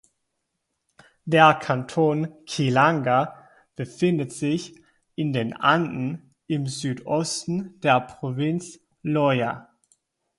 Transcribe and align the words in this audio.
Der 1.25 1.53
Kanton 1.61 2.33
Quilanga 2.47 3.35
befindet 3.75 4.33
sich 4.33 4.81
in 5.13 5.31
den 5.31 5.53
Anden 5.55 6.33
im 6.47 6.65
Südosten 6.65 7.79
der 7.81 7.99
Provinz 7.99 8.79
Loja. 9.03 9.69